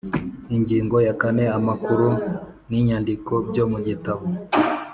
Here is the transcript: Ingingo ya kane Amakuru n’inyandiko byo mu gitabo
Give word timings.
Ingingo 0.55 0.95
ya 1.07 1.13
kane 1.21 1.45
Amakuru 1.57 2.07
n’inyandiko 2.69 3.33
byo 3.49 3.63
mu 3.71 3.79
gitabo 3.87 4.25